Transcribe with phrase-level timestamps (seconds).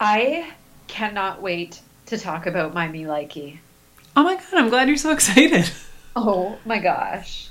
[0.00, 0.52] I
[0.88, 3.58] cannot wait to talk about my me likey.
[4.14, 5.70] Oh my god, I'm glad you're so excited.
[6.18, 7.50] Oh my gosh.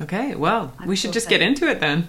[0.00, 2.06] Okay, well, I'm we so should just get into it then.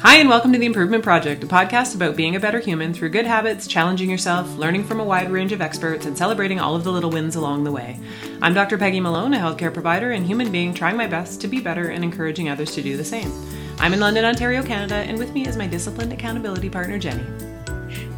[0.00, 3.10] Hi, and welcome to The Improvement Project, a podcast about being a better human through
[3.10, 6.84] good habits, challenging yourself, learning from a wide range of experts, and celebrating all of
[6.84, 8.00] the little wins along the way.
[8.40, 8.78] I'm Dr.
[8.78, 12.02] Peggy Malone, a healthcare provider and human being trying my best to be better and
[12.02, 13.30] encouraging others to do the same.
[13.82, 17.26] I'm in London, Ontario, Canada, and with me is my disciplined accountability partner, Jenny.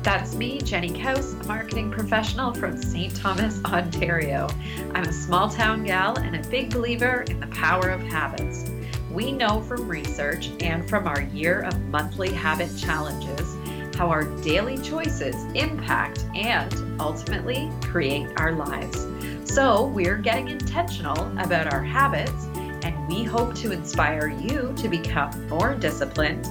[0.03, 3.17] That's me, Jenny Kaus, a marketing professional from St.
[3.17, 4.47] Thomas, Ontario.
[4.93, 8.71] I'm a small town gal and a big believer in the power of habits.
[9.11, 13.57] We know from research and from our year of monthly habit challenges
[13.97, 19.07] how our daily choices impact and ultimately create our lives.
[19.51, 22.49] So, we're getting intentional about our habits,
[22.85, 26.47] and we hope to inspire you to become more disciplined,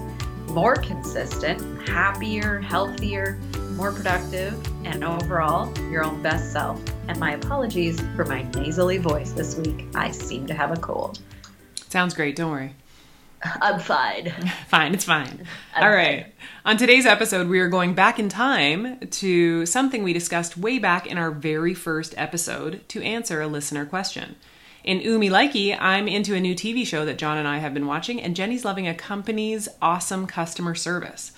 [0.49, 3.39] more consistent, happier, healthier,
[3.75, 6.81] more productive, and overall your own best self.
[7.08, 9.85] And my apologies for my nasally voice this week.
[9.93, 11.19] I seem to have a cold.
[11.89, 12.73] Sounds great, don't worry.
[13.61, 14.31] I'm fine.
[14.69, 15.45] Fine, it's fine.
[15.75, 16.33] I'm All right.
[16.63, 21.05] On today's episode, we are going back in time to something we discussed way back
[21.05, 24.38] in our very first episode to answer a listener question.
[24.84, 27.73] In Ooh Me Likey, I'm into a new TV show that John and I have
[27.73, 31.31] been watching, and Jenny's loving a company's awesome customer service.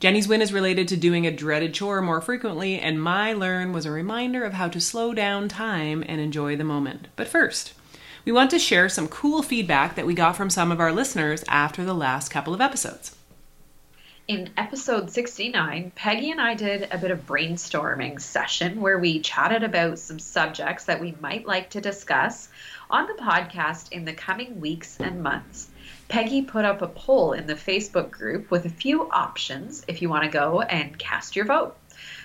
[0.00, 3.86] Jenny's win is related to doing a dreaded chore more frequently, and my learn was
[3.86, 7.06] a reminder of how to slow down time and enjoy the moment.
[7.14, 7.72] But first,
[8.24, 11.44] we want to share some cool feedback that we got from some of our listeners
[11.46, 13.14] after the last couple of episodes.
[14.28, 19.62] In episode 69, Peggy and I did a bit of brainstorming session where we chatted
[19.62, 22.50] about some subjects that we might like to discuss
[22.90, 25.68] on the podcast in the coming weeks and months.
[26.08, 30.08] Peggy put up a poll in the Facebook group with a few options if you
[30.08, 31.76] want to go and cast your vote.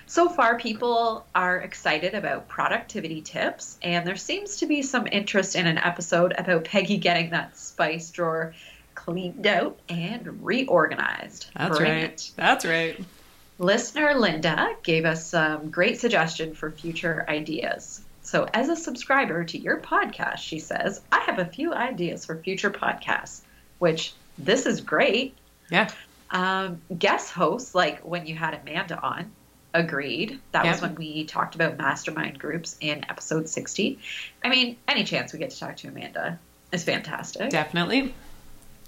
[0.06, 5.56] So far, people are excited about productivity tips, and there seems to be some interest
[5.56, 8.54] in an episode about Peggy getting that spice drawer
[8.94, 11.46] cleaned out and reorganized.
[11.56, 12.04] That's Bring right.
[12.04, 12.30] it.
[12.36, 13.02] That's right.
[13.58, 18.03] Listener Linda gave us some great suggestion for future ideas.
[18.24, 22.36] So, as a subscriber to your podcast, she says, I have a few ideas for
[22.36, 23.42] future podcasts,
[23.78, 25.36] which this is great.
[25.70, 25.90] Yeah.
[26.30, 29.30] Um, guest hosts, like when you had Amanda on,
[29.74, 30.40] agreed.
[30.52, 33.98] That was when we talked about mastermind groups in episode 60.
[34.42, 36.38] I mean, any chance we get to talk to Amanda
[36.72, 37.50] is fantastic.
[37.50, 38.14] Definitely.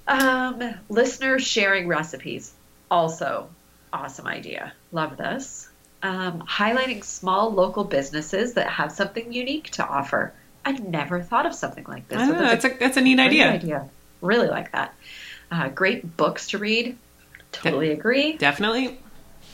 [0.08, 2.52] Um, listeners sharing recipes.
[2.90, 3.50] Also,
[3.92, 4.72] awesome idea.
[4.92, 5.68] Love this.
[6.06, 10.32] Um, highlighting small local businesses that have something unique to offer.
[10.64, 12.18] I've never thought of something like this.
[12.18, 13.50] I So know, that's that's a that's a neat idea.
[13.50, 13.88] idea.
[14.20, 14.94] Really like that.
[15.50, 16.96] Uh, great books to read.
[17.50, 18.36] Totally agree.
[18.36, 18.98] Definitely.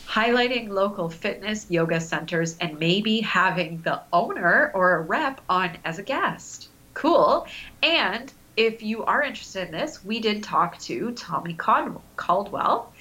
[0.06, 5.98] Highlighting local fitness yoga centers and maybe having the owner or a rep on as
[5.98, 6.68] a guest.
[6.92, 7.46] Cool.
[7.82, 12.92] And if you are interested in this, we did talk to Tommy Cald- Caldwell,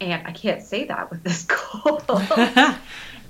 [0.00, 2.04] and I can't say that with this cold.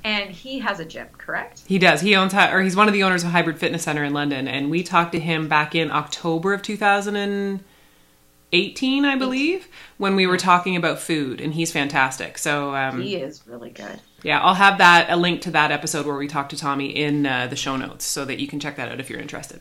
[0.04, 1.62] and he has a gym, correct?
[1.66, 2.00] he does.
[2.00, 4.70] He owns or he's one of the owners of Hybrid Fitness Center in London, and
[4.70, 10.76] we talked to him back in October of 2018, I believe, when we were talking
[10.76, 12.38] about food, and he's fantastic.
[12.38, 14.00] So um, He is really good.
[14.22, 17.26] yeah, I'll have that a link to that episode where we talked to Tommy in
[17.26, 19.60] uh, the show notes, so that you can check that out if you're interested.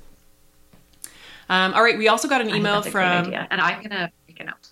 [1.50, 3.48] Um, all right, we also got an email that's a great from idea.
[3.52, 4.70] and I'm gonna make a note.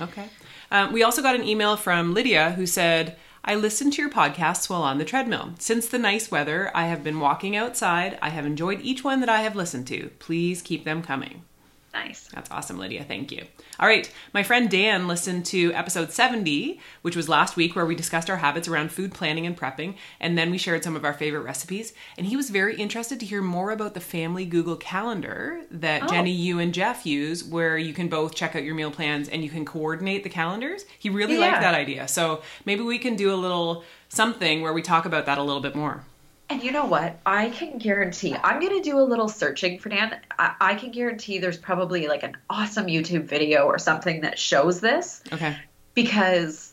[0.00, 0.24] Okay.
[0.70, 4.68] Um, we also got an email from Lydia who said, I listen to your podcasts
[4.68, 5.54] while on the treadmill.
[5.58, 8.18] Since the nice weather, I have been walking outside.
[8.20, 10.10] I have enjoyed each one that I have listened to.
[10.18, 11.44] Please keep them coming.
[12.04, 12.28] Nice.
[12.32, 13.04] That's awesome, Lydia.
[13.04, 13.44] Thank you.
[13.80, 14.10] All right.
[14.32, 18.36] My friend Dan listened to episode 70, which was last week, where we discussed our
[18.36, 19.94] habits around food planning and prepping.
[20.20, 21.92] And then we shared some of our favorite recipes.
[22.16, 26.06] And he was very interested to hear more about the family Google Calendar that Oh.
[26.06, 29.42] Jenny, you, and Jeff use, where you can both check out your meal plans and
[29.42, 30.84] you can coordinate the calendars.
[30.98, 32.08] He really liked that idea.
[32.08, 35.62] So maybe we can do a little something where we talk about that a little
[35.62, 36.04] bit more.
[36.50, 37.18] And you know what?
[37.26, 40.18] I can guarantee, I'm going to do a little searching for Dan.
[40.38, 44.80] I, I can guarantee there's probably like an awesome YouTube video or something that shows
[44.80, 45.56] this Okay.
[45.94, 46.72] because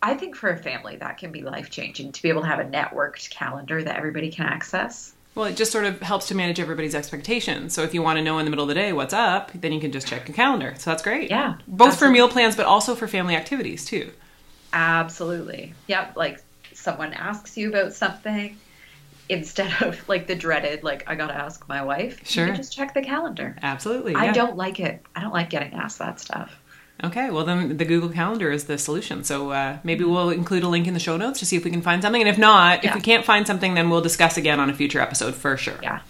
[0.00, 2.60] I think for a family that can be life changing to be able to have
[2.60, 5.12] a networked calendar that everybody can access.
[5.34, 7.74] Well, it just sort of helps to manage everybody's expectations.
[7.74, 9.72] So if you want to know in the middle of the day what's up, then
[9.72, 10.74] you can just check your calendar.
[10.78, 11.30] So that's great.
[11.30, 14.12] Yeah, Both for meal plans, but also for family activities too.
[14.72, 15.74] Absolutely.
[15.88, 16.16] Yep.
[16.16, 18.56] Like someone asks you about something
[19.28, 22.20] instead of like the dreaded, like, I got to ask my wife.
[22.26, 22.46] Sure.
[22.46, 23.56] You can just check the calendar.
[23.62, 24.14] Absolutely.
[24.14, 25.02] I don't like it.
[25.14, 26.54] I don't like getting asked that stuff.
[27.04, 29.22] Okay, well then the Google Calendar is the solution.
[29.22, 31.70] So uh, maybe we'll include a link in the show notes to see if we
[31.70, 32.22] can find something.
[32.22, 32.90] And if not, Yeah.
[32.90, 35.78] if we can't find something, then we'll discuss again on a future episode for sure.
[35.82, 36.00] Yeah,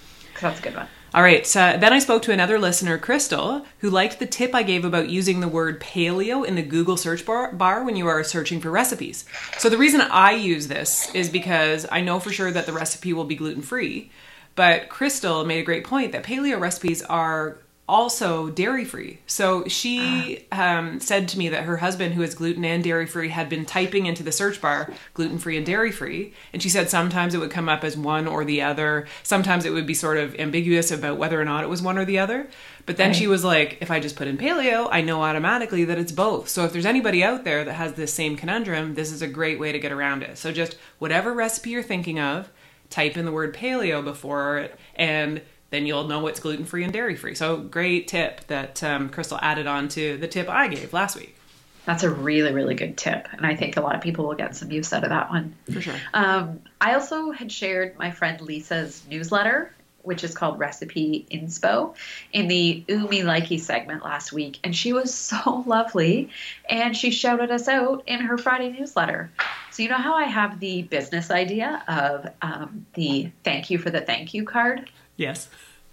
[0.40, 0.86] that's a good one.
[1.16, 1.46] All right.
[1.46, 5.08] So then I spoke to another listener, Crystal, who liked the tip I gave about
[5.08, 8.70] using the word paleo in the Google search bar, bar when you are searching for
[8.70, 9.24] recipes.
[9.56, 13.14] So the reason I use this is because I know for sure that the recipe
[13.14, 14.10] will be gluten free,
[14.56, 19.20] but Crystal made a great point that paleo recipes are also dairy free.
[19.26, 23.28] So she um, said to me that her husband, who is gluten and dairy free,
[23.28, 26.32] had been typing into the search bar gluten free and dairy free.
[26.52, 29.06] And she said sometimes it would come up as one or the other.
[29.22, 32.04] Sometimes it would be sort of ambiguous about whether or not it was one or
[32.04, 32.48] the other.
[32.86, 35.98] But then she was like, if I just put in paleo, I know automatically that
[35.98, 36.48] it's both.
[36.48, 39.58] So if there's anybody out there that has this same conundrum, this is a great
[39.58, 40.38] way to get around it.
[40.38, 42.48] So just whatever recipe you're thinking of,
[42.88, 45.42] type in the word paleo before it and
[45.76, 47.34] then you'll know it's gluten free and dairy free.
[47.34, 51.36] So great tip that um, Crystal added on to the tip I gave last week.
[51.84, 53.28] That's a really, really good tip.
[53.32, 55.54] And I think a lot of people will get some use out of that one.
[55.70, 55.94] For sure.
[56.14, 61.94] Um, I also had shared my friend Lisa's newsletter, which is called Recipe Inspo,
[62.32, 64.58] in the Ooh Me Likey segment last week.
[64.64, 66.30] And she was so lovely.
[66.68, 69.30] And she shouted us out in her Friday newsletter.
[69.70, 73.90] So, you know how I have the business idea of um, the thank you for
[73.90, 74.88] the thank you card?
[75.16, 75.48] Yes,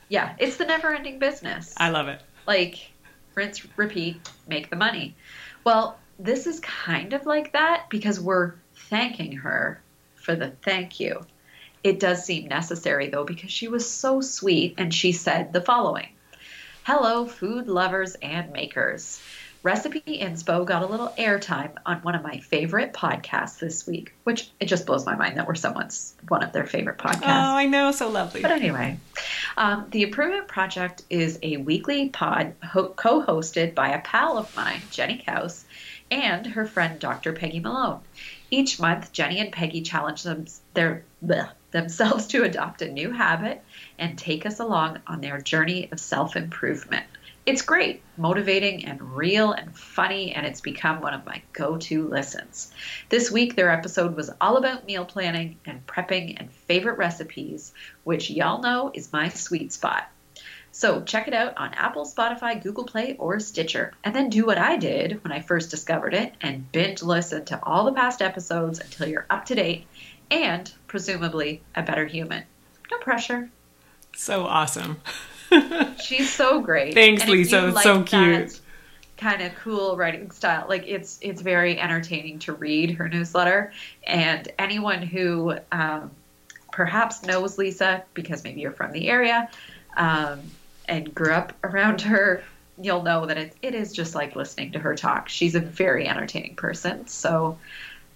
[0.09, 1.73] Yeah, it's the never ending business.
[1.77, 2.21] I love it.
[2.45, 2.91] like
[3.35, 5.15] rinse, repeat, make the money.
[5.63, 9.81] Well, this is kind of like that because we're thanking her
[10.15, 11.25] for the thank you.
[11.83, 16.09] It does seem necessary though because she was so sweet and she said the following
[16.83, 19.21] Hello, food lovers and makers.
[19.63, 24.51] Recipe Inspo got a little airtime on one of my favorite podcasts this week, which
[24.59, 27.21] it just blows my mind that we're someone's one of their favorite podcasts.
[27.23, 28.41] Oh, I know, so lovely.
[28.41, 28.99] But anyway,
[29.55, 34.53] um, the Improvement Project is a weekly pod ho- co hosted by a pal of
[34.53, 35.63] mine, Jenny Kaus,
[36.11, 37.31] and her friend, Dr.
[37.31, 38.01] Peggy Malone.
[38.51, 43.63] Each month, Jenny and Peggy challenge them, their, bleh, themselves to adopt a new habit
[43.97, 47.05] and take us along on their journey of self improvement.
[47.45, 52.07] It's great, motivating, and real and funny, and it's become one of my go to
[52.07, 52.71] listens.
[53.09, 57.73] This week, their episode was all about meal planning and prepping and favorite recipes,
[58.05, 60.09] which y'all know is my sweet spot.
[60.71, 63.91] So check it out on Apple, Spotify, Google Play, or Stitcher.
[64.05, 67.59] And then do what I did when I first discovered it and binge listen to
[67.61, 69.85] all the past episodes until you're up to date
[70.31, 72.45] and presumably a better human.
[72.89, 73.49] No pressure.
[74.15, 75.01] So awesome.
[76.03, 76.93] She's so great.
[76.93, 77.69] Thanks, And Lisa.
[77.69, 78.59] It's so cute.
[79.17, 80.65] Kind of cool writing style.
[80.67, 83.71] Like it's it's very entertaining to read her newsletter.
[84.05, 86.11] And anyone who um,
[86.71, 89.49] perhaps knows Lisa because maybe you're from the area
[89.95, 90.41] um,
[90.87, 92.43] and grew up around her,
[92.77, 95.29] you'll know that it, it is just like listening to her talk.
[95.29, 97.07] She's a very entertaining person.
[97.07, 97.57] So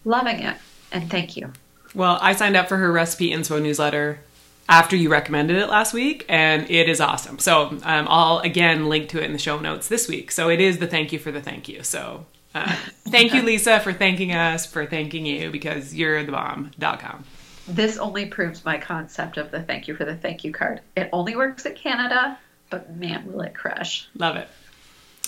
[0.03, 0.57] loving it.
[0.91, 1.51] And thank you.
[1.93, 4.19] Well, I signed up for her recipe inspo newsletter
[4.69, 7.39] after you recommended it last week, and it is awesome.
[7.39, 10.31] So um, I'll again link to it in the show notes this week.
[10.31, 11.83] So it is the thank you for the thank you.
[11.83, 12.75] So uh,
[13.07, 17.23] thank you, Lisa, for thanking us, for thanking you because you're the bomb.com.
[17.67, 20.81] This only proves my concept of the thank you for the thank you card.
[20.95, 22.37] It only works at Canada,
[22.69, 24.07] but man, will it crush.
[24.15, 24.47] Love it.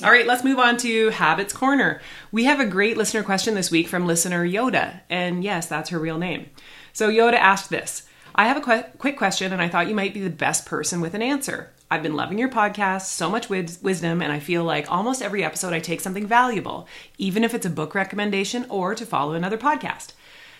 [0.02, 2.00] All right, let's move on to Habits Corner.
[2.32, 6.00] We have a great listener question this week from listener Yoda, and yes, that's her
[6.00, 6.50] real name.
[6.94, 8.08] So Yoda asked this
[8.40, 11.02] I have a que- quick question, and I thought you might be the best person
[11.02, 11.72] with an answer.
[11.92, 15.44] I've been loving your podcast, so much wis- wisdom, and I feel like almost every
[15.44, 19.58] episode I take something valuable, even if it's a book recommendation or to follow another
[19.58, 20.14] podcast.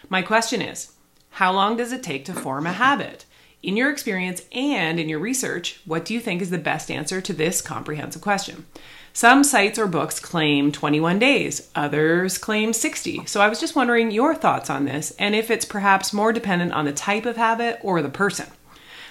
[0.10, 0.92] My question is
[1.30, 3.24] How long does it take to form a habit?
[3.64, 7.22] In your experience and in your research, what do you think is the best answer
[7.22, 8.66] to this comprehensive question?
[9.14, 13.26] Some sites or books claim 21 days, others claim 60.
[13.26, 16.74] So I was just wondering your thoughts on this and if it's perhaps more dependent
[16.74, 18.48] on the type of habit or the person.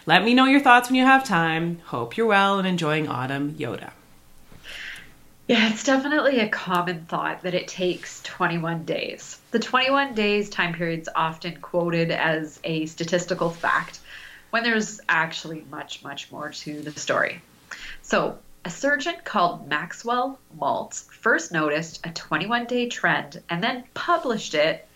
[0.06, 1.80] Let me know your thoughts when you have time.
[1.86, 3.90] Hope you're well and enjoying autumn, Yoda.
[5.48, 9.38] Yeah, it's definitely a common thought that it takes 21 days.
[9.50, 14.00] The 21 days time period is often quoted as a statistical fact
[14.50, 17.40] when there's actually much, much more to the story.
[18.02, 24.52] So, a surgeon called Maxwell Maltz first noticed a 21 day trend and then published
[24.52, 24.86] it,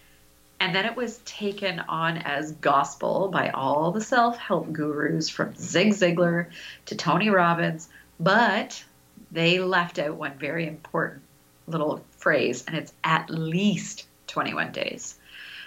[0.60, 5.54] and then it was taken on as gospel by all the self help gurus from
[5.54, 6.48] Zig Ziglar
[6.84, 7.88] to Tony Robbins,
[8.20, 8.84] but
[9.30, 11.22] they left out one very important
[11.66, 15.18] little phrase, and it's at least 21 days.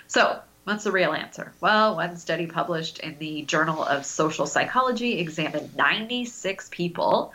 [0.06, 1.54] So, what's the real answer?
[1.60, 7.34] Well, one study published in the Journal of Social Psychology examined 96 people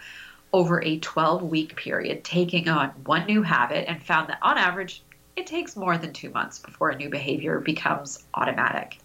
[0.53, 5.03] over a 12 week period taking on one new habit and found that on average,
[5.37, 8.99] it takes more than two months before a new behavior becomes automatic.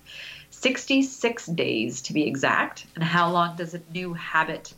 [0.50, 2.86] 66 days to be exact.
[2.96, 4.74] And how long does a new habit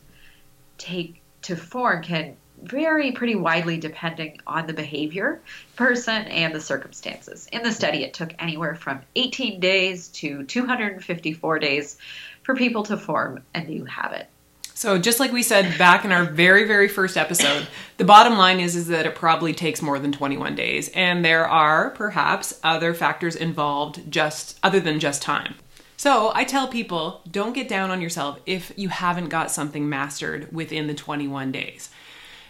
[0.76, 5.40] take to form can vary pretty widely depending on the behavior,
[5.76, 7.48] person, and the circumstances.
[7.52, 11.98] In the study, it took anywhere from 18 days to 254 days
[12.42, 14.28] for people to form a new habit.
[14.78, 17.66] So just like we said back in our very very first episode,
[17.96, 21.48] the bottom line is is that it probably takes more than 21 days and there
[21.48, 25.56] are perhaps other factors involved just other than just time.
[25.96, 30.46] So, I tell people don't get down on yourself if you haven't got something mastered
[30.52, 31.90] within the 21 days.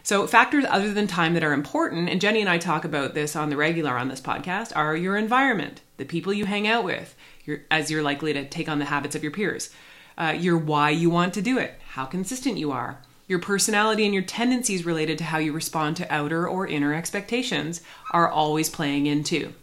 [0.02, 3.37] So, factors other than time that are important, and Jenny and I talk about this
[3.37, 7.16] on the regular on this podcast, are your environment, the people you hang out with,
[7.47, 9.70] your, as you're likely to take on the habits of your peers,
[10.19, 12.99] uh, your why you want to do it, how consistent you are,
[13.29, 17.81] your personality and your tendencies related to how you respond to outer or inner expectations
[18.13, 19.55] are always playing in too.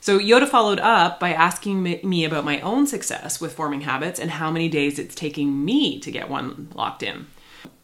[0.00, 4.30] So Yoda followed up by asking me about my own success with forming habits and
[4.30, 7.26] how many days it's taking me to get one locked in.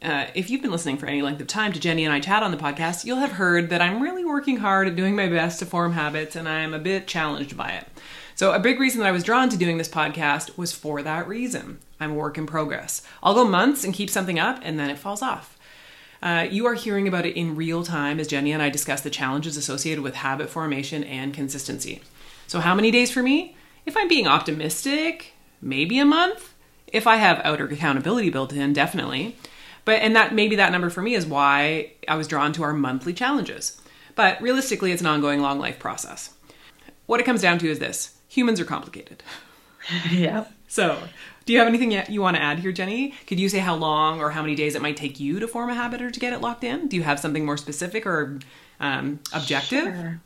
[0.00, 2.42] Uh, if you've been listening for any length of time to Jenny and I chat
[2.42, 5.58] on the podcast, you'll have heard that I'm really working hard at doing my best
[5.58, 7.86] to form habits and I'm a bit challenged by it.
[8.36, 11.26] So, a big reason that I was drawn to doing this podcast was for that
[11.26, 11.78] reason.
[11.98, 13.00] I'm a work in progress.
[13.22, 15.58] I'll go months and keep something up and then it falls off.
[16.22, 19.08] Uh, you are hearing about it in real time as Jenny and I discuss the
[19.08, 22.02] challenges associated with habit formation and consistency.
[22.46, 23.56] So, how many days for me?
[23.86, 26.52] If I'm being optimistic, maybe a month.
[26.88, 29.36] If I have outer accountability built in, definitely.
[29.86, 32.74] But and that maybe that number for me is why I was drawn to our
[32.74, 33.80] monthly challenges.
[34.14, 36.34] But realistically, it's an ongoing long life process.
[37.06, 39.22] What it comes down to is this: humans are complicated.
[40.10, 40.44] yeah.
[40.68, 40.98] So,
[41.44, 43.14] do you have anything yet you want to add here, Jenny?
[43.26, 45.70] Could you say how long or how many days it might take you to form
[45.70, 46.88] a habit or to get it locked in?
[46.88, 48.38] Do you have something more specific or
[48.80, 49.84] um, objective?
[49.84, 50.20] Sure.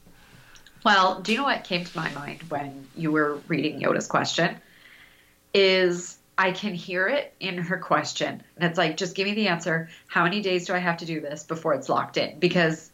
[0.84, 4.56] Well, do you know what came to my mind when you were reading Yoda's question?
[5.52, 8.42] Is I can hear it in her question.
[8.56, 9.90] And it's like, just give me the answer.
[10.06, 12.38] How many days do I have to do this before it's locked in?
[12.38, 12.90] Because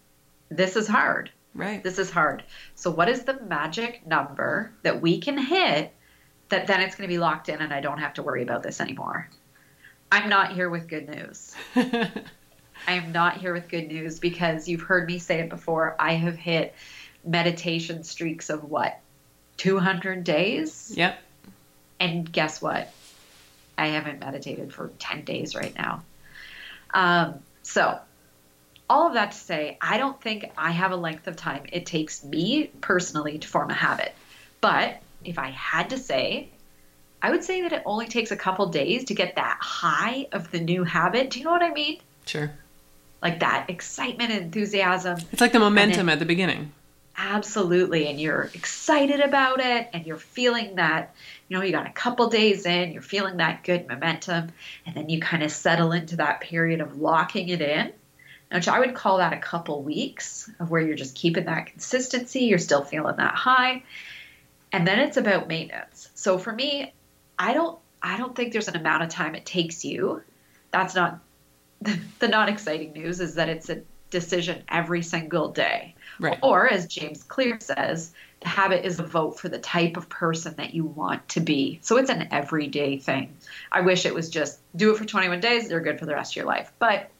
[0.49, 1.31] this is hard.
[1.57, 1.83] Right.
[1.83, 2.45] This is hard.
[2.75, 5.93] So, what is the magic number that we can hit
[6.49, 8.63] that then it's going to be locked in and I don't have to worry about
[8.63, 9.29] this anymore.
[10.13, 11.55] I'm not here with good news.
[11.77, 15.97] I am not here with good news because you've heard me say it before.
[15.99, 16.75] I have hit
[17.25, 19.01] meditation streaks of what?
[19.57, 20.93] 200 days?
[20.95, 21.19] Yep.
[21.99, 22.93] And guess what?
[23.77, 26.03] I haven't meditated for 10 days right now.
[26.95, 27.99] Um, so,
[28.89, 31.87] all of that to say, I don't think I have a length of time it
[31.87, 34.15] takes me personally to form a habit.
[34.61, 36.51] But if I had to say,
[37.23, 40.51] I would say that it only takes a couple days to get that high of
[40.51, 41.31] the new habit.
[41.31, 42.01] Do you know what I mean?
[42.27, 42.53] Sure.
[43.23, 45.19] Like that excitement and enthusiasm.
[45.33, 46.73] It's like the momentum then, at the beginning.
[47.17, 48.09] Absolutely.
[48.09, 51.15] And you're excited about it and you're feeling that,
[51.49, 54.53] you know, you got a couple days in, you're feeling that good momentum.
[54.85, 57.93] And then you kind of settle into that period of locking it in,
[58.51, 62.41] which I would call that a couple weeks of where you're just keeping that consistency.
[62.41, 63.83] You're still feeling that high
[64.73, 66.11] and then it's about maintenance.
[66.15, 66.93] So for me,
[67.39, 70.23] I don't I don't think there's an amount of time it takes you.
[70.71, 71.21] That's not
[71.81, 75.95] the not exciting news is that it's a decision every single day.
[76.21, 76.39] Right.
[76.43, 80.55] Or as James Clear says, the habit is a vote for the type of person
[80.57, 81.79] that you want to be.
[81.83, 83.35] So it's an everyday thing.
[83.73, 86.33] I wish it was just do it for 21 days, they're good for the rest
[86.33, 86.71] of your life.
[86.79, 87.11] But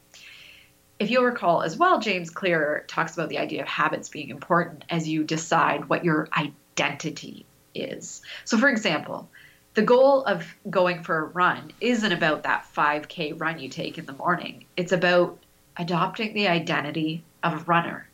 [0.99, 4.83] if you'll recall as well, James Clear talks about the idea of habits being important
[4.89, 8.21] as you decide what your identity is.
[8.45, 9.29] So, for example,
[9.75, 14.05] the goal of going for a run isn't about that 5K run you take in
[14.05, 15.37] the morning, it's about
[15.77, 18.09] adopting the identity of a runner.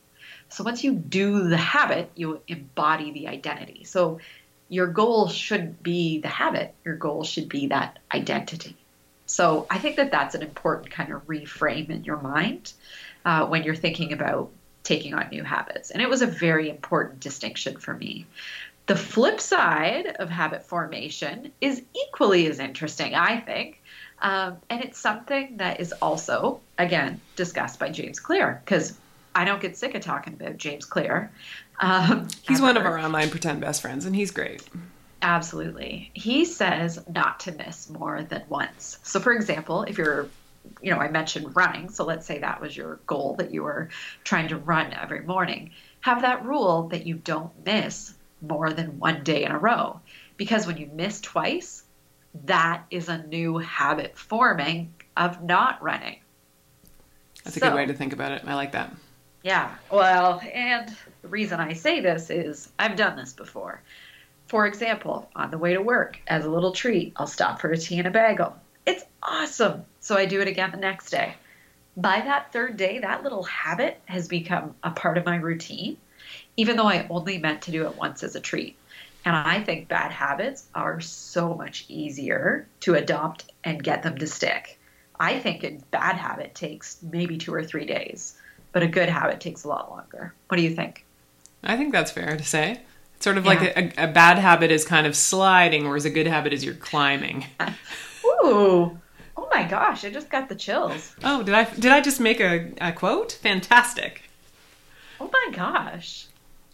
[0.49, 3.85] So, once you do the habit, you embody the identity.
[3.85, 4.19] So,
[4.67, 8.75] your goal should be the habit, your goal should be that identity.
[9.33, 12.73] So, I think that that's an important kind of reframe in your mind
[13.25, 14.51] uh, when you're thinking about
[14.83, 15.89] taking on new habits.
[15.89, 18.27] And it was a very important distinction for me.
[18.85, 23.81] The flip side of habit formation is equally as interesting, I think.
[24.21, 28.99] Um, and it's something that is also, again, discussed by James Clear, because
[29.33, 31.31] I don't get sick of talking about James Clear.
[31.79, 32.67] Um, he's ever.
[32.67, 34.61] one of our online pretend best friends, and he's great.
[35.23, 36.11] Absolutely.
[36.13, 38.99] He says not to miss more than once.
[39.03, 40.27] So, for example, if you're
[40.81, 41.89] you know, I mentioned running.
[41.89, 43.89] So let's say that was your goal that you were
[44.23, 45.71] trying to run every morning.
[46.01, 49.99] Have that rule that you don't miss more than one day in a row.
[50.37, 51.83] Because when you miss twice,
[52.45, 56.19] that is a new habit forming of not running.
[57.43, 58.43] That's a So- good way to think about it.
[58.45, 58.91] I like that.
[59.43, 63.81] Yeah, well, and the reason I say this is I've done this before.
[64.53, 67.77] For example, on the way to work, as a little treat, I'll stop for a
[67.77, 68.55] tea and a bagel.
[68.86, 69.83] It's awesome.
[70.00, 71.33] So I do it again the next day.
[71.98, 75.98] By that third day, that little habit has become a part of my routine,
[76.55, 78.77] even though I only meant to do it once as a treat.
[79.25, 84.27] And I think bad habits are so much easier to adopt and get them to
[84.27, 84.79] stick.
[85.19, 88.36] I think a bad habit takes maybe two or three days,
[88.72, 90.31] but a good habit takes a lot longer.
[90.48, 91.07] What do you think?
[91.63, 92.81] I think that's fair to say.
[93.23, 96.51] Sort of like a, a bad habit is kind of sliding, whereas a good habit
[96.51, 97.45] is you're climbing.
[98.25, 98.99] Ooh,
[99.37, 101.15] oh my gosh, I just got the chills.
[101.23, 103.31] Oh, did I did I just make a, a quote?
[103.41, 104.23] Fantastic.
[105.21, 106.25] Oh my gosh.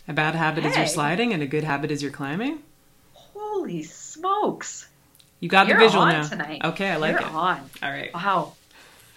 [0.08, 2.64] A bad habit is you're sliding, and a good habit is you're climbing.
[3.14, 4.88] Holy smokes.
[5.42, 6.24] You got You're the visual now.
[6.24, 6.62] tonight.
[6.66, 7.36] Okay, I like You're it.
[7.36, 7.70] on.
[7.84, 8.54] All right, Wow.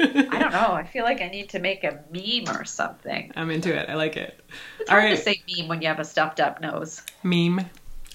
[0.01, 0.73] I don't know.
[0.73, 3.33] I feel like I need to make a meme or something.
[3.37, 3.89] I'm into it.
[3.89, 4.41] I like it.
[4.81, 7.03] It's All hard right, to say meme when you have a stuffed up nose.
[7.23, 7.61] meme.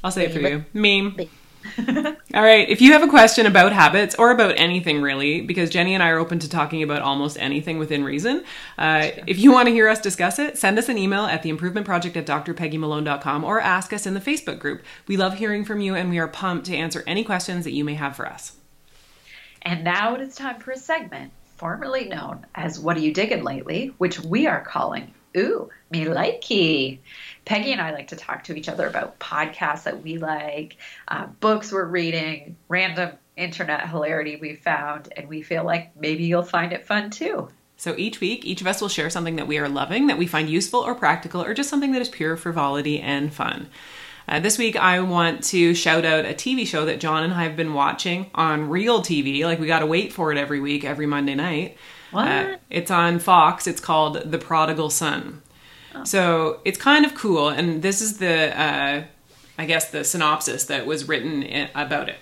[0.04, 0.66] I'll say it for you.
[0.74, 1.16] Meme.
[1.18, 1.28] Meme.
[2.34, 2.70] All right.
[2.70, 6.10] If you have a question about habits or about anything really, because Jenny and I
[6.10, 8.44] are open to talking about almost anything within reason,
[8.78, 12.16] uh, if you want to hear us discuss it, send us an email at theimprovementproject
[12.16, 14.84] at drpeggymalone.com or ask us in the Facebook group.
[15.08, 17.84] We love hearing from you and we are pumped to answer any questions that you
[17.84, 18.54] may have for us.
[19.62, 23.44] And now it is time for a segment formerly known as What Are You Digging
[23.44, 27.00] Lately, which we are calling Ooh, Me Likey.
[27.46, 31.28] Peggy and I like to talk to each other about podcasts that we like, uh,
[31.40, 36.74] books we're reading, random internet hilarity we found, and we feel like maybe you'll find
[36.74, 37.50] it fun too.
[37.76, 40.26] So each week, each of us will share something that we are loving, that we
[40.26, 43.70] find useful or practical, or just something that is pure frivolity and fun.
[44.30, 47.44] Uh, this week, I want to shout out a TV show that John and I
[47.44, 49.46] have been watching on real TV.
[49.46, 51.78] Like, we got to wait for it every week, every Monday night.
[52.12, 52.28] What?
[52.28, 53.68] Uh, it's on Fox.
[53.68, 55.42] It's called The Prodigal Son.
[56.04, 57.50] So it's kind of cool.
[57.50, 59.06] And this is the, uh,
[59.58, 62.18] I guess, the synopsis that was written about it.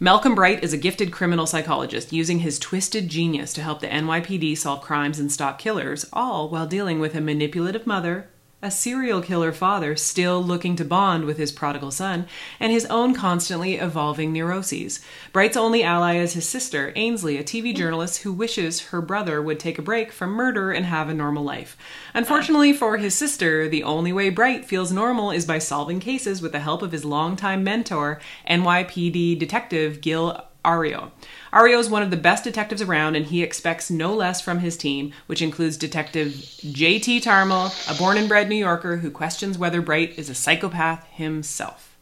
[0.00, 4.56] Malcolm Bright is a gifted criminal psychologist using his twisted genius to help the NYPD
[4.56, 8.28] solve crimes and stop killers, all while dealing with a manipulative mother,
[8.64, 12.26] a serial killer father still looking to bond with his prodigal son,
[12.58, 15.00] and his own constantly evolving neuroses.
[15.34, 19.60] Bright's only ally is his sister, Ainsley, a TV journalist who wishes her brother would
[19.60, 21.76] take a break from murder and have a normal life.
[22.14, 26.52] Unfortunately for his sister, the only way Bright feels normal is by solving cases with
[26.52, 31.12] the help of his longtime mentor, NYPD detective Gil Arroyo.
[31.52, 34.76] Arroyo is one of the best detectives around, and he expects no less from his
[34.76, 37.20] team, which includes Detective J.T.
[37.20, 41.96] Tarmel, a born and bred New Yorker who questions whether Bright is a psychopath himself.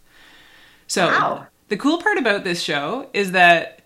[0.87, 1.46] So, Wow.
[1.68, 3.81] the cool part about this show is that,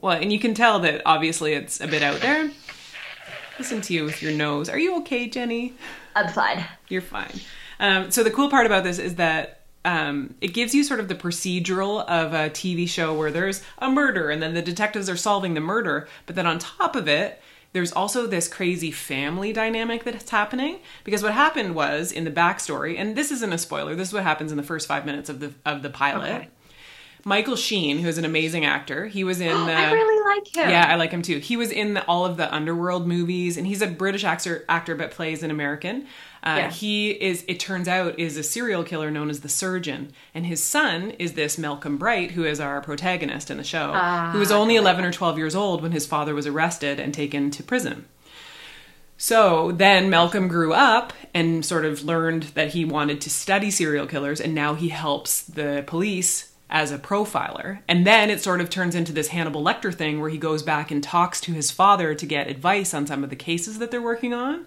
[0.00, 2.50] well, and you can tell that obviously it's a bit out there.
[3.58, 4.68] Listen to you with your nose.
[4.68, 5.74] Are you okay, Jenny?
[6.16, 6.64] I'm fine.
[6.88, 7.40] You're fine.
[7.78, 11.08] Um, so the cool part about this is that um, it gives you sort of
[11.08, 15.16] the procedural of a TV show where there's a murder and then the detectives are
[15.16, 17.40] solving the murder, but then on top of it,
[17.72, 22.98] there's also this crazy family dynamic that's happening because what happened was in the backstory,
[22.98, 23.94] and this isn't a spoiler.
[23.94, 26.34] This is what happens in the first five minutes of the of the pilot.
[26.34, 26.48] Okay.
[27.24, 29.48] Michael Sheen, who's an amazing actor, he was in.
[29.66, 30.70] the, I uh, really like him.
[30.70, 31.38] yeah, I like him too.
[31.38, 34.94] He was in the, all of the Underworld movies, and he's a British actor, actor
[34.94, 36.06] but plays an American.
[36.42, 36.70] Uh, Yeah.
[36.70, 40.62] He is, it turns out, is a serial killer known as the Surgeon, and his
[40.62, 44.50] son is this Malcolm Bright, who is our protagonist in the show, Ah, who was
[44.50, 48.06] only eleven or twelve years old when his father was arrested and taken to prison.
[49.18, 54.06] So then Malcolm grew up and sort of learned that he wanted to study serial
[54.06, 57.80] killers, and now he helps the police as a profiler.
[57.88, 60.90] And then it sort of turns into this Hannibal Lecter thing where he goes back
[60.90, 64.00] and talks to his father to get advice on some of the cases that they're
[64.00, 64.66] working on.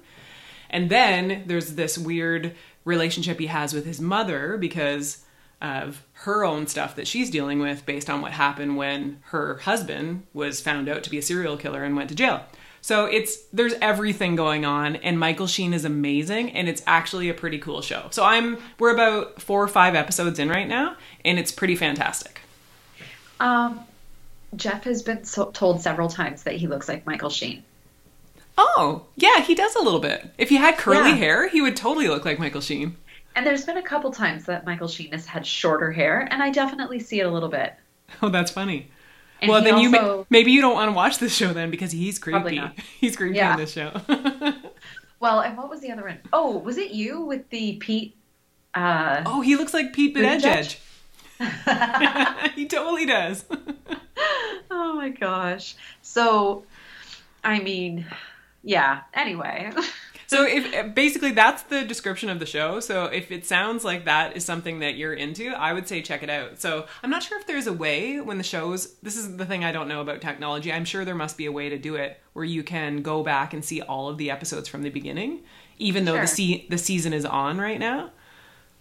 [0.70, 5.24] And then there's this weird relationship he has with his mother because
[5.62, 10.24] of her own stuff that she's dealing with based on what happened when her husband
[10.34, 12.44] was found out to be a serial killer and went to jail.
[12.86, 17.34] So it's there's everything going on and Michael Sheen is amazing and it's actually a
[17.34, 18.08] pretty cool show.
[18.12, 22.42] So I'm we're about 4 or 5 episodes in right now and it's pretty fantastic.
[23.40, 23.80] Um,
[24.58, 27.64] Jeff has been so- told several times that he looks like Michael Sheen.
[28.58, 30.30] Oh, yeah, he does a little bit.
[30.38, 31.16] If he had curly Yeah.
[31.16, 32.98] hair, he would totally look like Michael Sheen.
[33.36, 36.52] And there's been a couple times that Michael Sheen has had shorter hair, and I
[36.52, 37.74] definitely see it a little bit.
[38.22, 38.92] Oh, that's funny.
[39.44, 41.70] And well, he then you may, maybe you don't want to watch this show then
[41.70, 42.62] because he's creepy.
[43.00, 43.54] He's creepy Yeah.
[43.54, 43.92] in this show.
[45.20, 46.20] Well, and what was the other one?
[46.34, 48.18] Oh, was it you with the Pete?
[48.74, 50.78] Uh, oh, he looks like Pete Buttigieg.
[51.40, 52.52] Buttigieg?
[52.56, 53.46] he totally does.
[54.70, 55.78] oh my gosh.
[56.02, 56.66] So,
[57.42, 58.06] I mean,
[58.64, 59.04] yeah.
[59.14, 59.72] Anyway.
[60.28, 62.80] So if basically that's the description of the show.
[62.80, 66.24] So if it sounds like that is something that you're into, I would say check
[66.24, 66.60] it out.
[66.60, 69.64] So I'm not sure if there's a way when the shows this is the thing
[69.64, 70.72] I don't know about technology.
[70.72, 73.54] I'm sure there must be a way to do it where you can go back
[73.54, 75.42] and see all of the episodes from the beginning,
[75.78, 76.22] even though Sure.
[76.22, 78.10] the se- the season is on right now.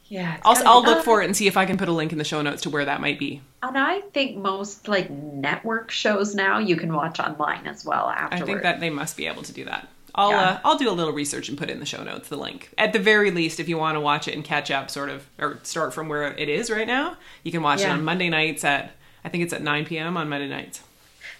[0.06, 0.38] yeah.
[0.44, 2.24] I'll I'll look for it and see if I can put a link in the
[2.24, 3.40] show notes to where that might be.
[3.62, 8.40] And I think most like network shows now you can watch online as well I
[8.40, 9.88] think that they must be able to do that.
[10.14, 10.40] I'll Yeah.
[10.42, 12.70] uh, I'll do a little research and put in the show notes the link.
[12.76, 15.26] At the very least, if you want to watch it and catch up, sort of,
[15.38, 18.64] or start from where it is right now, you can watch it on Monday nights
[18.64, 18.92] at
[19.24, 20.16] I think it's at 9 p.m.
[20.16, 20.80] on Monday nights.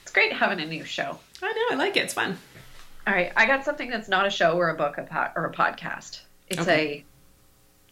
[0.02, 1.18] It's great having a new show.
[1.42, 2.04] I know, I like it.
[2.04, 2.38] It's fun.
[3.06, 5.46] All right, I got something that's not a show or a book a po- or
[5.46, 6.20] a podcast.
[6.48, 7.04] It's Okay.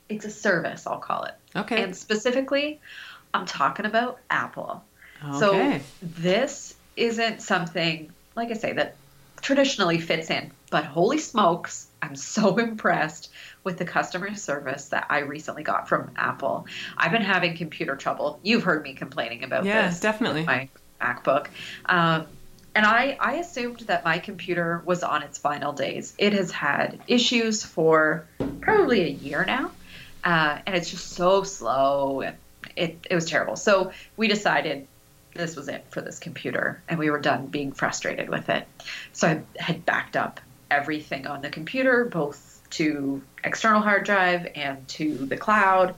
[0.09, 1.35] a it's a service, I'll call it.
[1.55, 1.83] Okay.
[1.83, 2.81] And specifically,
[3.35, 4.83] I'm talking about Apple.
[5.25, 5.39] okay.
[5.39, 8.97] So this isn't something, like I say, that
[9.41, 10.51] traditionally fits in.
[10.71, 13.31] But holy smokes, I'm so impressed
[13.65, 16.67] with the customer service that I recently got from Apple.
[16.97, 18.39] I've been having computer trouble.
[18.43, 20.01] You've heard me complaining about yeah, this.
[20.01, 20.45] definitely.
[20.45, 20.69] My
[21.01, 21.49] MacBook.
[21.87, 22.27] Um,
[22.75, 26.15] and I, I assumed that my computer was on its final days.
[26.19, 28.29] It has had issues for
[28.61, 29.73] probably a year now.
[30.23, 32.37] Uh, and it's just so slow and
[32.77, 33.57] it, it was terrible.
[33.57, 34.87] So we decided
[35.35, 38.69] this was it for this computer and we were done being frustrated with it.
[39.13, 44.87] So I had backed up everything on the computer, both to external hard drive and
[44.89, 45.95] to the cloud.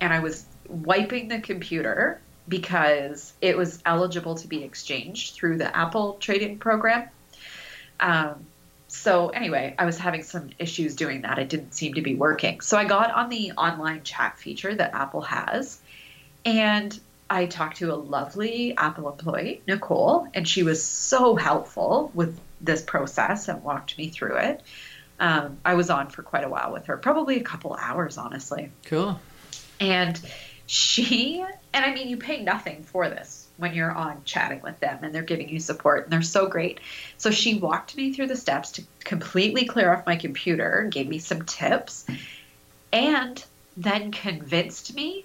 [0.00, 5.76] And I was wiping the computer because it was eligible to be exchanged through the
[5.76, 7.08] Apple Trade In program.
[7.98, 8.46] Um,
[8.88, 11.38] so anyway, I was having some issues doing that.
[11.38, 12.60] It didn't seem to be working.
[12.60, 15.80] So I got on the online chat feature that Apple has,
[16.44, 22.38] and I talked to a lovely Apple employee, Nicole, and she was so helpful with
[22.60, 24.62] this process and walked me through it.
[25.18, 28.70] Um, I was on for quite a while with her, probably a couple hours, honestly.
[28.84, 29.18] Cool.
[29.80, 30.20] And
[30.66, 34.98] she, and I mean, you pay nothing for this when you're on chatting with them
[35.02, 36.80] and they're giving you support and they're so great.
[37.16, 41.18] So she walked me through the steps to completely clear off my computer, gave me
[41.18, 42.06] some tips,
[42.92, 43.42] and
[43.76, 45.24] then convinced me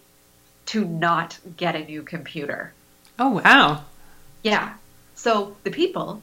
[0.67, 2.71] to not get a new computer.
[3.19, 3.83] Oh wow.
[4.43, 4.73] Yeah.
[5.15, 6.21] So the people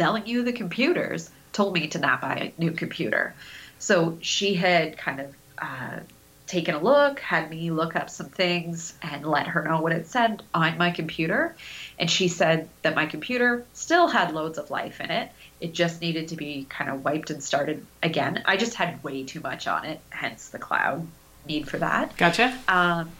[0.00, 3.34] selling you the computers told me to not buy a new computer.
[3.78, 5.98] So she had kind of uh,
[6.46, 10.06] taken a look, had me look up some things, and let her know what it
[10.06, 11.54] said on my computer.
[11.98, 15.30] And she said that my computer still had loads of life in it.
[15.60, 18.42] It just needed to be kind of wiped and started again.
[18.46, 21.06] I just had way too much on it, hence the cloud
[21.46, 22.16] need for that.
[22.16, 22.58] Gotcha.
[22.68, 23.10] Um,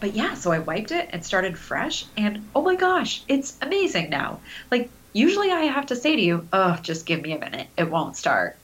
[0.00, 4.10] but yeah, so I wiped it and started fresh, and oh my gosh, it's amazing
[4.10, 4.40] now.
[4.70, 7.66] Like usually I have to say to you, "Oh, just give me a minute.
[7.76, 8.56] It won't start."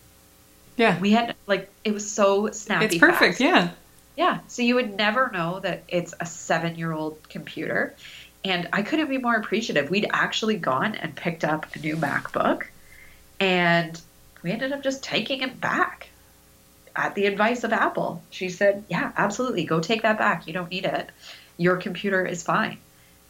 [0.76, 0.98] Yeah.
[1.00, 2.86] We had like it was so snappy.
[2.86, 3.38] It's perfect.
[3.38, 3.40] fast.
[3.40, 3.70] Yeah.
[4.16, 4.38] Yeah.
[4.48, 7.94] So you would never know that it's a seven-year-old computer,
[8.44, 9.90] and I couldn't be more appreciative.
[9.90, 12.64] We'd actually gone and picked up a new MacBook,
[13.40, 14.00] and
[14.42, 16.08] we ended up just taking it back
[16.96, 18.22] at the advice of Apple.
[18.30, 20.46] She said, "Yeah, absolutely, go take that back.
[20.46, 21.10] You don't need it.
[21.56, 22.78] Your computer is fine."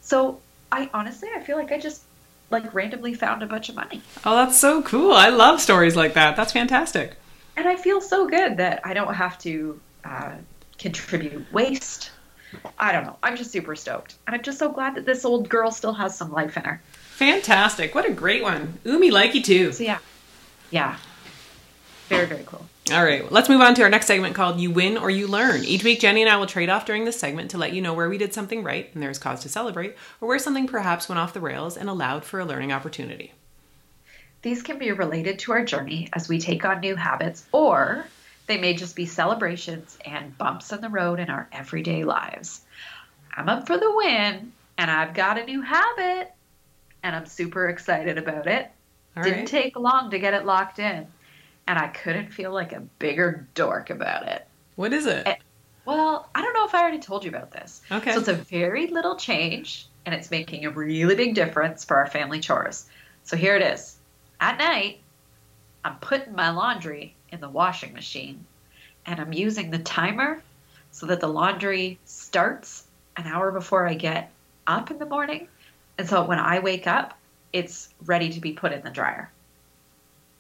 [0.01, 0.41] So
[0.73, 2.03] I honestly, I feel like I just
[2.51, 5.13] like randomly found a bunch of money, Oh, that's so cool.
[5.13, 6.37] I love stories like that.
[6.37, 7.15] That's fantastic.
[7.57, 10.33] and I feel so good that I don't have to uh,
[10.79, 12.11] contribute waste.
[12.79, 13.17] I don't know.
[13.23, 16.17] I'm just super stoked, and I'm just so glad that this old girl still has
[16.17, 16.81] some life in her.
[17.17, 17.95] Fantastic.
[17.95, 18.75] What a great one.
[18.85, 19.73] Umi likey too.
[19.73, 19.99] So yeah,
[20.71, 20.97] yeah,
[22.17, 22.65] very very cool.
[22.93, 25.65] All right, let's move on to our next segment called You Win or You Learn.
[25.65, 27.95] Each week, Jenny and I will trade off during this segment to let you know
[27.95, 31.19] where we did something right and there's cause to celebrate, or where something perhaps went
[31.19, 33.33] off the rails and allowed for a learning opportunity.
[34.43, 38.05] These can be related to our journey as we take on new habits, or
[38.47, 42.61] they may just be celebrations and bumps in the road in our everyday lives.
[43.35, 46.31] I'm up for the win, and I've got a new habit,
[47.03, 48.71] and I'm super excited about it.
[49.17, 49.49] All Didn't right.
[49.49, 51.07] take long to get it locked in,
[51.67, 54.47] and I couldn't feel like a bigger dork about it.
[54.77, 55.27] What is it?
[55.27, 55.37] Eh,
[55.85, 57.83] Well, I don't know if I already told you about this.
[57.91, 58.13] Okay.
[58.13, 62.07] So it's a very little change, and it's making a really big difference for our
[62.07, 62.89] family chores.
[63.25, 63.97] So here it is.
[64.41, 65.01] At night,
[65.85, 68.47] I'm putting my laundry in the washing machine,
[69.07, 70.43] and I'm using the timer
[70.91, 75.49] so that the laundry starts an hour before I get up in the morning.
[75.99, 77.19] And so when I wake up,
[77.53, 79.33] it's ready to be put in the dryer.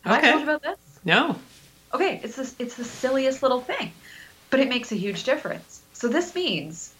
[0.03, 0.29] Have Okay.
[0.29, 0.79] I told you about this?
[1.05, 1.37] No.
[1.93, 3.93] Okay, it's this it's the silliest little thing,
[4.51, 5.81] but it makes a huge difference.
[5.93, 6.93] So this means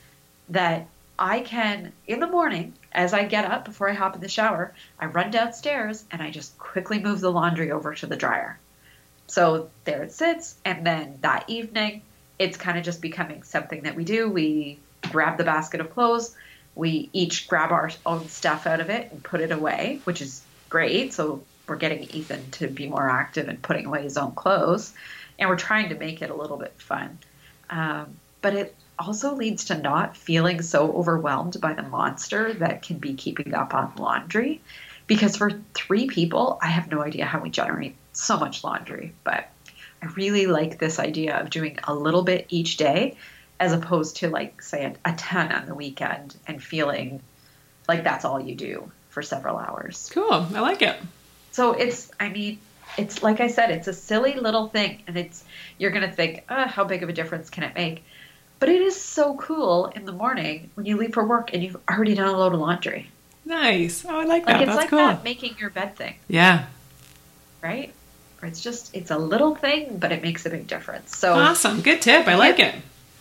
[0.51, 0.87] that
[1.19, 4.73] I can in the morning as I get up before I hop in the shower,
[4.99, 8.59] I run downstairs and I just quickly move the laundry over to the dryer.
[9.27, 10.57] So there it sits.
[10.65, 12.03] And then that evening,
[12.39, 14.29] it's kind of just becoming something that we do.
[14.29, 14.79] We
[15.11, 16.35] grab the basket of clothes,
[16.75, 20.43] we each grab our own stuff out of it and put it away, which is
[20.69, 21.13] great.
[21.13, 24.93] So we're getting Ethan to be more active and putting away his own clothes.
[25.39, 27.19] And we're trying to make it a little bit fun.
[27.71, 32.99] Um, but it also leads to not feeling so overwhelmed by the monster that can
[32.99, 34.61] be keeping up on laundry.
[35.07, 39.13] Because for three people, I have no idea how we generate so much laundry.
[39.25, 39.49] But
[40.03, 43.17] I really like this idea of doing a little bit each day
[43.59, 47.23] as opposed to, like, say, a, a ton on the weekend and feeling
[47.89, 50.11] like that's all you do for several hours.
[50.13, 50.33] Cool.
[50.33, 50.97] I like it.
[51.55, 52.59] So it's, I mean,
[52.99, 55.45] it's like I said, it's a silly little thing, and it's
[55.79, 58.03] you're gonna think, oh, how big of a difference can it make?
[58.59, 61.77] But it is so cool in the morning when you leave for work and you've
[61.89, 63.09] already done a load of laundry.
[63.45, 64.05] Nice.
[64.05, 64.63] Oh, I like Like that.
[64.63, 64.99] it's That's like cool.
[64.99, 66.65] that making your bed thing, Yeah.
[67.63, 67.93] right?
[68.43, 71.17] Or it's just it's a little thing, but it makes a big difference.
[71.17, 71.83] So Awesome.
[71.83, 72.27] Good tip.
[72.27, 72.75] I like it.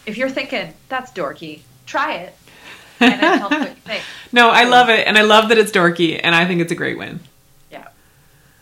[0.08, 2.36] if you're thinking that's dorky, try it,
[3.00, 4.04] and tell me what you think.
[4.32, 6.76] No, I love it, and I love that it's dorky, and I think it's a
[6.76, 7.20] great win.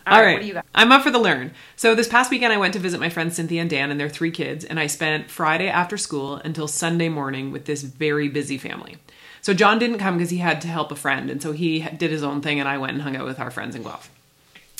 [0.06, 0.16] Yeah.
[0.16, 0.66] All right, What do you got?
[0.74, 1.52] I'm up for the learn.
[1.76, 4.08] So this past weekend, I went to visit my friends Cynthia and Dan and their
[4.08, 8.58] three kids, and I spent Friday after school until Sunday morning with this very busy
[8.58, 8.96] family.
[9.40, 12.10] So John didn't come because he had to help a friend, and so he did
[12.10, 14.10] his own thing, and I went and hung out with our friends in Guelph.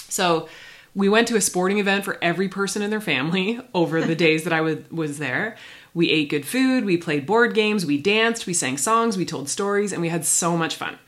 [0.08, 0.48] So
[0.94, 4.44] we went to a sporting event for every person in their family over the days
[4.44, 5.56] that I was, was there.
[5.94, 9.48] We ate good food, we played board games, we danced, we sang songs, we told
[9.48, 10.98] stories, and we had so much fun.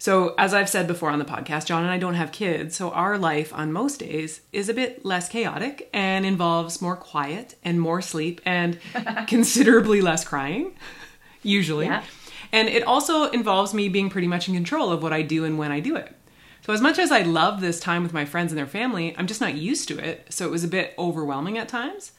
[0.00, 2.92] So, as I've said before on the podcast, John and I don't have kids, so
[2.92, 7.80] our life on most days is a bit less chaotic and involves more quiet and
[7.80, 8.78] more sleep and
[9.26, 10.76] considerably less crying,
[11.42, 11.86] usually.
[11.86, 12.04] Yeah.
[12.52, 15.58] And it also involves me being pretty much in control of what I do and
[15.58, 16.14] when I do it.
[16.64, 19.26] So, as much as I love this time with my friends and their family, I'm
[19.26, 20.26] just not used to it.
[20.32, 22.12] So, it was a bit overwhelming at times.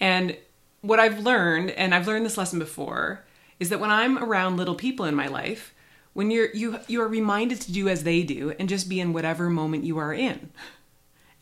[0.00, 0.38] And
[0.80, 3.26] what I've learned, and I've learned this lesson before,
[3.58, 5.74] is that when I'm around little people in my life,
[6.20, 9.14] when you're you you are reminded to do as they do and just be in
[9.14, 10.50] whatever moment you are in.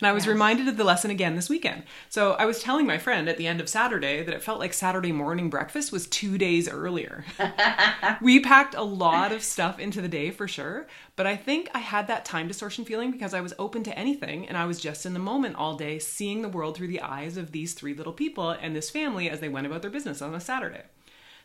[0.01, 0.35] And I was Yes.
[0.35, 1.83] reminded of the lesson again this weekend.
[2.09, 4.73] So I was telling my friend at the end of Saturday that it felt like
[4.73, 7.25] Saturday morning breakfast was two days earlier.
[8.23, 10.87] we packed a lot of stuff into the day for sure,
[11.17, 14.47] but I think I had that time distortion feeling because I was open to anything
[14.47, 17.37] and I was just in the moment all day, seeing the world through the eyes
[17.37, 20.33] of these three little people and this family as they went about their business on
[20.33, 20.83] a Saturday.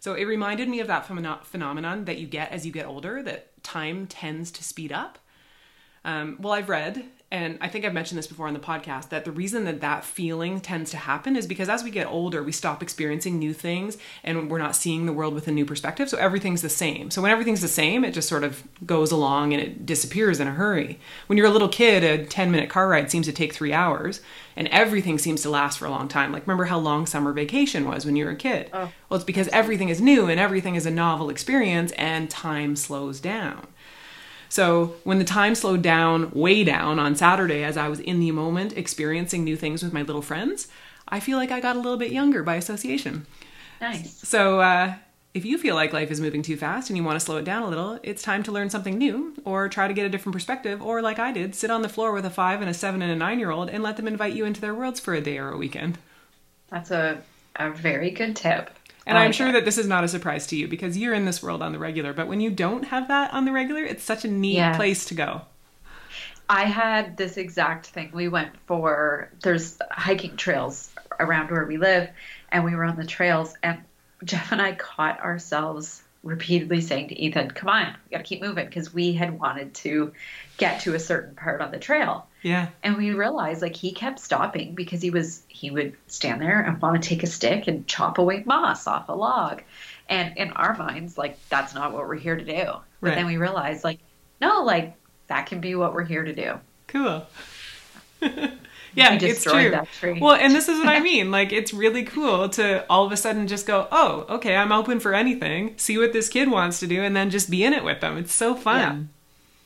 [0.04, 3.24] So it reminded me of that pheno- phenomenon that you get as you get older,
[3.24, 5.18] that time tends to speed up.
[6.04, 9.26] Um, well, I've read, and I think I've mentioned this before on the podcast, that
[9.26, 12.52] the reason that that feeling tends to happen is because as we get older, we
[12.52, 16.08] stop experiencing new things and we're not seeing the world with a new perspective.
[16.10, 17.10] So everything's the same.
[17.10, 20.48] So when everything's the same, it just sort of goes along and it disappears in
[20.48, 21.00] a hurry.
[21.26, 24.22] When you're a little kid, a 10 minute car ride seems to take three hours
[24.56, 26.32] and everything seems to last for a long time.
[26.32, 28.69] Like, remember how long summer vacation was when you were a kid?
[28.74, 28.91] Oh.
[29.10, 33.19] Well, it's because everything is new and everything is a novel experience and time slows
[33.19, 33.65] down.
[34.54, 38.30] So when the time slowed down, way down on Saturday, as I was in the
[38.30, 40.68] moment experiencing new things with my little friends,
[41.08, 43.26] I feel like I got a little bit younger by association.
[43.82, 44.16] Nice.
[44.16, 44.94] So uh,
[45.34, 47.46] if you feel like life is moving too fast and you want to slow it
[47.46, 50.36] down a little, it's time to learn something new or try to get a different
[50.36, 53.02] perspective, or like I did, sit on the floor with a five and a seven
[53.02, 55.22] and a nine year old and let them invite you into their worlds for a
[55.22, 55.98] day or a weekend.
[56.70, 57.24] That's a
[57.56, 58.70] a very good tip.
[59.06, 59.52] And oh, I I'm sure it.
[59.54, 61.80] that this is not a surprise to you because you're in this world on the
[61.80, 64.76] regular, but when you don't have that on the regular, it's such a neat Yes.
[64.78, 65.42] place to go.
[66.50, 68.12] I had this exact thing.
[68.13, 72.10] We went for there's hiking trails around where we live,
[72.52, 73.80] and we were on the trails, and
[74.24, 78.42] Jeff and I caught ourselves repeatedly saying to Ethan, "Come on, we got to keep
[78.42, 80.13] moving," because we had wanted to
[80.58, 82.68] get to a certain part on the trail, Yeah.
[82.84, 86.82] and we realized like he kept stopping because he was he would stand there and
[86.82, 89.62] want to take a stick and chop away moss off a log,
[90.10, 92.66] and in our minds like that's not what we're here to do.
[92.66, 93.16] But Right.
[93.16, 94.00] then we realized like
[94.42, 94.94] no, like
[95.28, 96.60] that can be what we're here to do.
[96.88, 97.26] Cool.
[98.96, 100.18] yeah, it's true.
[100.22, 101.32] Well, and this is what I mean.
[101.32, 105.00] Like, it's really cool to all of a sudden just go, oh, okay, I'm open
[105.00, 105.74] for anything.
[105.78, 108.18] See what this kid wants to do, and then just be in it with them.
[108.18, 109.10] It's so fun.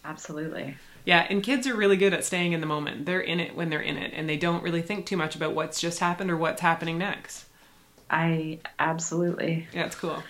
[0.08, 0.78] Absolutely.
[1.06, 3.06] Yeah, and kids are really good at staying in the moment.
[3.06, 5.54] They're in it when they're in it, and they don't really think too much about
[5.54, 7.46] what's just happened or what's happening next.
[8.10, 9.68] I absolutely.
[9.74, 10.24] Yeah, it's cool.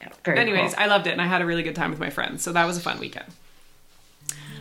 [0.00, 0.82] Yeah, very Anyways, cool.
[0.82, 2.64] I loved it, and I had a really good time with my friends, so that
[2.66, 3.26] was a fun weekend.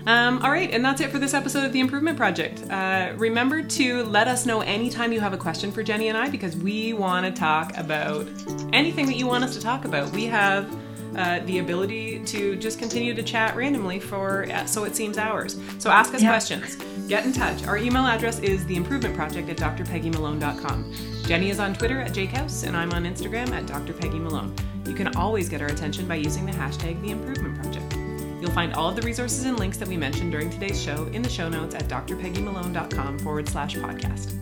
[0.05, 2.63] Um, all right, and that's it for this episode of The Improvement Project.
[2.69, 6.29] Uh, remember to let us know anytime you have a question for Jenny and I
[6.29, 8.27] because we want to talk about
[8.73, 10.11] anything that you want us to talk about.
[10.11, 10.75] We have
[11.17, 15.57] uh, the ability to just continue to chat randomly for uh, so it seems hours.
[15.79, 16.29] So ask us Yeah.
[16.29, 16.77] questions.
[17.07, 17.65] Get in touch.
[17.65, 20.93] Our email address is theimprovementproject at drpeggymalone.com.
[21.25, 24.57] Jenny is on Twitter at jakehouse, and I'm on Instagram at drpeggymalone.
[24.87, 28.41] You can always get our attention by using the hashtag #TheImprovementProject.
[28.41, 31.21] You'll find all of the resources and links that we mentioned during today's show in
[31.21, 34.33] the show notes at drpeggymalone.com forward slash podcast.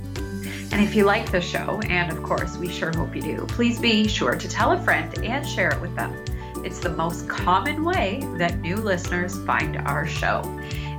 [0.72, 3.80] And if you like the show, and of course, we sure hope you do, please
[3.80, 6.14] be sure to tell a friend and share it with them.
[6.64, 10.42] It's the most common way that new listeners find our show.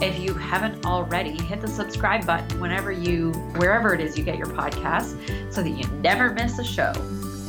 [0.00, 4.38] If you haven't already, hit the subscribe button whenever you, wherever it is you get
[4.38, 5.14] your podcasts,
[5.52, 6.92] so that you never miss a show.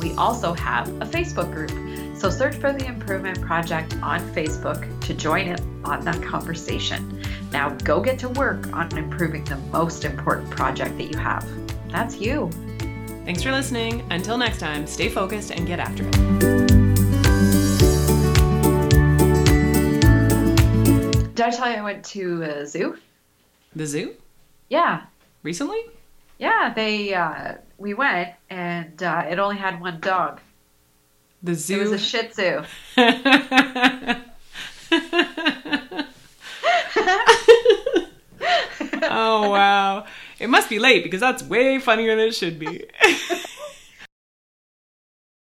[0.00, 1.70] We also have a Facebook group,
[2.18, 7.22] so search for the Improvement Project on Facebook to join it on that conversation.
[7.52, 11.48] Now go get to work on improving the most important project that you have.
[11.90, 12.50] That's you.
[13.24, 14.04] Thanks for listening.
[14.10, 16.81] Until next time, stay focused and get after it.
[21.42, 22.96] Did I tell you I went to a zoo?
[23.74, 24.14] The zoo?
[24.68, 25.02] Yeah,
[25.42, 25.80] Recently?
[26.38, 26.72] yeah.
[26.72, 30.38] They uh, we went and uh, it only had one dog.
[31.42, 31.80] The zoo.
[31.80, 32.62] It was a Shih Tzu.
[39.02, 40.06] oh, wow.
[40.38, 42.84] It must be late because that's way funnier than it should be.